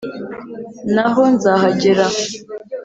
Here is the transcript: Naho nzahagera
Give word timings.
Naho 0.93 1.23
nzahagera 1.33 2.05